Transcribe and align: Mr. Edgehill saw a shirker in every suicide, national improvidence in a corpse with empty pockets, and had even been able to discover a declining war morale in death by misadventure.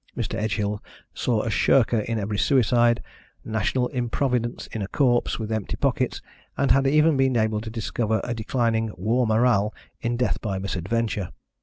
Mr. 0.17 0.33
Edgehill 0.33 0.81
saw 1.13 1.43
a 1.43 1.51
shirker 1.51 1.99
in 1.99 2.17
every 2.17 2.39
suicide, 2.39 3.03
national 3.45 3.87
improvidence 3.89 4.65
in 4.71 4.81
a 4.81 4.87
corpse 4.87 5.37
with 5.37 5.51
empty 5.51 5.75
pockets, 5.75 6.23
and 6.57 6.71
had 6.71 6.87
even 6.87 7.17
been 7.17 7.37
able 7.37 7.61
to 7.61 7.69
discover 7.69 8.19
a 8.23 8.33
declining 8.33 8.91
war 8.97 9.27
morale 9.27 9.71
in 10.01 10.17
death 10.17 10.41
by 10.41 10.57
misadventure. 10.57 11.29